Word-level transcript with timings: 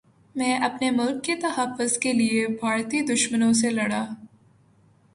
میں 0.35 0.53
اپنے 0.59 0.89
ملک 0.91 1.23
کے 1.23 1.35
تحفظ 1.35 1.97
کے 1.97 2.13
لیے 2.13 2.47
بھارتی 2.59 3.01
دشمنوں 3.05 3.53
سے 3.53 3.69
لڑا 3.69 4.05